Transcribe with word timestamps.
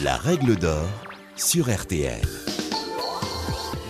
La 0.00 0.16
règle 0.16 0.56
d'or 0.56 0.88
sur 1.36 1.70
RTL. 1.70 2.22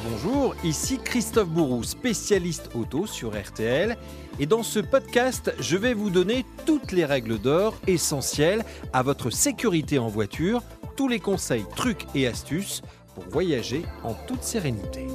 Bonjour, 0.05 0.55
ici 0.65 0.99
Christophe 1.03 1.49
Bourou, 1.49 1.85
spécialiste 1.85 2.71
auto 2.75 3.07
sur 3.07 3.41
RTL. 3.41 3.96
Et 4.41 4.46
dans 4.46 4.65
ce 4.65 4.80
podcast, 4.80 5.54
je 5.61 5.77
vais 5.77 5.95
vous 5.95 6.11
donner 6.11 6.45
toutes 6.67 6.93
les 6.93 7.04
règles 7.04 7.38
d'or 7.38 7.77
essentielles 7.87 8.65
à 8.93 9.03
votre 9.03 9.30
sécurité 9.30 9.99
en 9.99 10.09
voiture, 10.09 10.62
tous 10.96 11.09
les 11.09 11.21
conseils, 11.21 11.65
trucs 11.76 12.04
et 12.14 12.26
astuces 12.26 12.82
pour 13.14 13.24
voyager 13.28 13.84
en 14.03 14.14
toute 14.26 14.42
sérénité. 14.42 15.06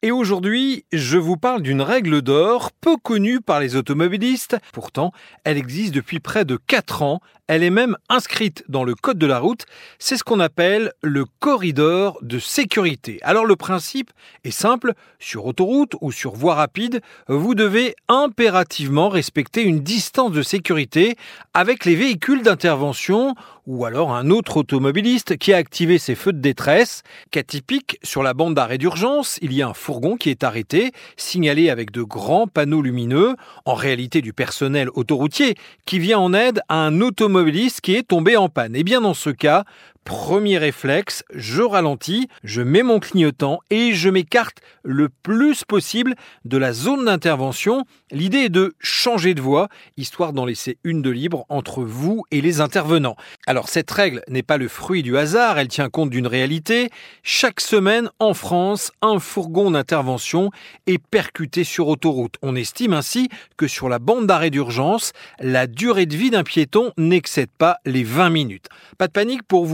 Et 0.00 0.12
aujourd'hui, 0.12 0.84
je 0.92 1.18
vous 1.18 1.36
parle 1.36 1.60
d'une 1.60 1.82
règle 1.82 2.22
d'or 2.22 2.70
peu 2.70 2.96
connue 2.96 3.40
par 3.40 3.58
les 3.58 3.74
automobilistes. 3.74 4.56
Pourtant, 4.72 5.10
elle 5.42 5.56
existe 5.56 5.92
depuis 5.92 6.20
près 6.20 6.44
de 6.44 6.56
4 6.68 7.02
ans. 7.02 7.20
Elle 7.48 7.64
est 7.64 7.70
même 7.70 7.96
inscrite 8.08 8.62
dans 8.68 8.84
le 8.84 8.94
code 8.94 9.18
de 9.18 9.26
la 9.26 9.40
route. 9.40 9.64
C'est 9.98 10.16
ce 10.16 10.22
qu'on 10.22 10.38
appelle 10.38 10.92
le 11.02 11.24
corridor 11.40 12.18
de 12.22 12.38
sécurité. 12.38 13.18
Alors 13.22 13.46
le 13.46 13.56
principe 13.56 14.12
est 14.44 14.52
simple. 14.52 14.92
Sur 15.18 15.46
autoroute 15.46 15.94
ou 16.00 16.12
sur 16.12 16.34
voie 16.34 16.54
rapide, 16.54 17.00
vous 17.26 17.56
devez 17.56 17.96
impérativement 18.08 19.08
respecter 19.08 19.62
une 19.62 19.80
distance 19.80 20.30
de 20.30 20.42
sécurité 20.42 21.16
avec 21.54 21.86
les 21.86 21.96
véhicules 21.96 22.42
d'intervention 22.42 23.34
ou 23.66 23.84
alors 23.84 24.14
un 24.14 24.30
autre 24.30 24.58
automobiliste 24.58 25.36
qui 25.36 25.52
a 25.52 25.56
activé 25.56 25.98
ses 25.98 26.14
feux 26.14 26.32
de 26.32 26.40
détresse. 26.40 27.02
Cas 27.30 27.42
typique, 27.42 27.98
sur 28.02 28.22
la 28.22 28.34
bande 28.34 28.54
d'arrêt 28.54 28.78
d'urgence, 28.78 29.38
il 29.42 29.52
y 29.52 29.62
a 29.62 29.68
un 29.68 29.74
fourgon 29.88 30.18
qui 30.18 30.28
est 30.28 30.44
arrêté, 30.44 30.92
signalé 31.16 31.70
avec 31.70 31.92
de 31.92 32.02
grands 32.02 32.46
panneaux 32.46 32.82
lumineux, 32.82 33.36
en 33.64 33.72
réalité 33.72 34.20
du 34.20 34.34
personnel 34.34 34.90
autoroutier, 34.92 35.54
qui 35.86 35.98
vient 35.98 36.18
en 36.18 36.34
aide 36.34 36.60
à 36.68 36.74
un 36.84 37.00
automobiliste 37.00 37.80
qui 37.80 37.94
est 37.94 38.06
tombé 38.06 38.36
en 38.36 38.50
panne. 38.50 38.76
Et 38.76 38.84
bien 38.84 39.00
dans 39.00 39.14
ce 39.14 39.30
cas, 39.30 39.64
Premier 40.04 40.56
réflexe, 40.56 41.22
je 41.34 41.62
ralentis, 41.62 42.28
je 42.42 42.62
mets 42.62 42.82
mon 42.82 42.98
clignotant 42.98 43.60
et 43.68 43.92
je 43.92 44.08
m'écarte 44.08 44.58
le 44.82 45.10
plus 45.10 45.64
possible 45.64 46.14
de 46.46 46.56
la 46.56 46.72
zone 46.72 47.04
d'intervention. 47.04 47.84
L'idée 48.10 48.44
est 48.44 48.48
de 48.48 48.74
changer 48.80 49.34
de 49.34 49.42
voie, 49.42 49.68
histoire 49.98 50.32
d'en 50.32 50.46
laisser 50.46 50.78
une 50.82 51.02
de 51.02 51.10
libre 51.10 51.44
entre 51.50 51.82
vous 51.82 52.24
et 52.30 52.40
les 52.40 52.62
intervenants. 52.62 53.16
Alors 53.46 53.68
cette 53.68 53.90
règle 53.90 54.22
n'est 54.28 54.42
pas 54.42 54.56
le 54.56 54.68
fruit 54.68 55.02
du 55.02 55.18
hasard, 55.18 55.58
elle 55.58 55.68
tient 55.68 55.90
compte 55.90 56.08
d'une 56.08 56.26
réalité. 56.26 56.88
Chaque 57.22 57.60
semaine 57.60 58.10
en 58.18 58.32
France, 58.32 58.92
un 59.02 59.18
fourgon 59.18 59.72
d'intervention 59.72 60.50
est 60.86 60.98
percuté 60.98 61.64
sur 61.64 61.88
autoroute. 61.88 62.36
On 62.40 62.56
estime 62.56 62.94
ainsi 62.94 63.28
que 63.58 63.66
sur 63.66 63.90
la 63.90 63.98
bande 63.98 64.26
d'arrêt 64.26 64.50
d'urgence, 64.50 65.12
la 65.38 65.66
durée 65.66 66.06
de 66.06 66.16
vie 66.16 66.30
d'un 66.30 66.44
piéton 66.44 66.92
n'excède 66.96 67.50
pas 67.58 67.76
les 67.84 68.04
20 68.04 68.30
minutes. 68.30 68.68
Pas 68.96 69.06
de 69.06 69.12
panique 69.12 69.42
pour 69.42 69.66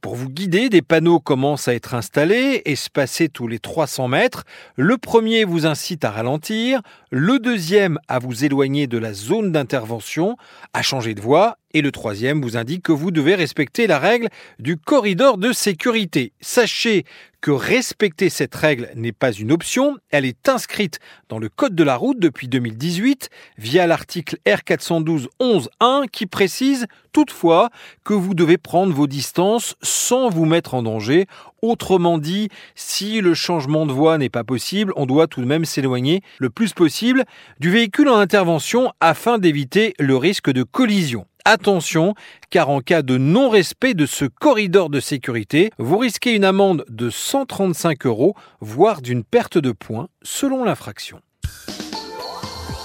pour 0.00 0.14
vous 0.14 0.28
guider, 0.28 0.68
des 0.68 0.82
panneaux 0.82 1.18
commencent 1.18 1.66
à 1.66 1.74
être 1.74 1.94
installés, 1.94 2.62
espacés 2.66 3.28
tous 3.28 3.48
les 3.48 3.58
300 3.58 4.08
mètres. 4.08 4.44
Le 4.76 4.96
premier 4.96 5.44
vous 5.44 5.66
incite 5.66 6.04
à 6.04 6.10
ralentir, 6.10 6.80
le 7.10 7.38
deuxième 7.40 7.98
à 8.06 8.20
vous 8.20 8.44
éloigner 8.44 8.86
de 8.86 8.98
la 8.98 9.12
zone 9.12 9.50
d'intervention, 9.50 10.36
à 10.72 10.82
changer 10.82 11.14
de 11.14 11.20
voie, 11.20 11.58
et 11.74 11.82
le 11.82 11.92
troisième 11.92 12.40
vous 12.40 12.56
indique 12.56 12.84
que 12.84 12.92
vous 12.92 13.10
devez 13.10 13.34
respecter 13.34 13.86
la 13.86 13.98
règle 13.98 14.28
du 14.58 14.78
corridor 14.78 15.36
de 15.36 15.52
sécurité. 15.52 16.32
Sachez 16.40 17.04
que 17.44 17.50
respecter 17.50 18.30
cette 18.30 18.54
règle 18.54 18.88
n'est 18.94 19.12
pas 19.12 19.30
une 19.30 19.52
option, 19.52 19.98
elle 20.10 20.24
est 20.24 20.48
inscrite 20.48 20.98
dans 21.28 21.38
le 21.38 21.50
Code 21.50 21.74
de 21.74 21.84
la 21.84 21.96
route 21.96 22.18
depuis 22.18 22.48
2018 22.48 23.28
via 23.58 23.86
l'article 23.86 24.38
R412.11.1 24.46 26.08
qui 26.08 26.24
précise 26.24 26.86
toutefois 27.12 27.68
que 28.02 28.14
vous 28.14 28.32
devez 28.32 28.56
prendre 28.56 28.94
vos 28.94 29.06
distances 29.06 29.76
sans 29.82 30.30
vous 30.30 30.46
mettre 30.46 30.72
en 30.72 30.82
danger. 30.82 31.26
Autrement 31.60 32.16
dit, 32.16 32.48
si 32.76 33.20
le 33.20 33.34
changement 33.34 33.84
de 33.84 33.92
voie 33.92 34.16
n'est 34.16 34.30
pas 34.30 34.44
possible, 34.44 34.94
on 34.96 35.04
doit 35.04 35.26
tout 35.26 35.42
de 35.42 35.46
même 35.46 35.66
s'éloigner 35.66 36.22
le 36.38 36.48
plus 36.48 36.72
possible 36.72 37.24
du 37.60 37.70
véhicule 37.70 38.08
en 38.08 38.16
intervention 38.16 38.90
afin 39.00 39.36
d'éviter 39.36 39.92
le 39.98 40.16
risque 40.16 40.50
de 40.50 40.62
collision. 40.62 41.26
Attention, 41.46 42.14
car 42.48 42.70
en 42.70 42.80
cas 42.80 43.02
de 43.02 43.18
non-respect 43.18 43.92
de 43.92 44.06
ce 44.06 44.24
corridor 44.24 44.88
de 44.88 44.98
sécurité, 44.98 45.72
vous 45.78 45.98
risquez 45.98 46.32
une 46.32 46.44
amende 46.44 46.86
de 46.88 47.10
135 47.10 48.06
euros, 48.06 48.34
voire 48.62 49.02
d'une 49.02 49.22
perte 49.24 49.58
de 49.58 49.70
points 49.70 50.08
selon 50.22 50.64
l'infraction. 50.64 51.20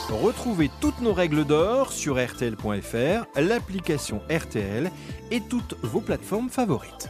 Retrouvez 0.10 0.70
toutes 0.82 1.00
nos 1.00 1.14
règles 1.14 1.46
d'or 1.46 1.94
sur 1.94 2.18
rtl.fr, 2.18 3.40
l'application 3.40 4.22
RTL 4.30 4.92
et 5.32 5.40
toutes 5.40 5.76
vos 5.82 6.02
plateformes 6.02 6.50
favorites. 6.50 7.10